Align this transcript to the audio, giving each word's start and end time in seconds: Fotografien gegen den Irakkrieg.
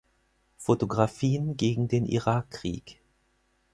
Fotografien 0.57 1.57
gegen 1.57 1.87
den 1.87 2.07
Irakkrieg. 2.07 3.03